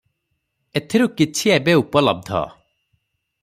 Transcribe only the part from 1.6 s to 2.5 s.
ଉପଲବ୍ଧ।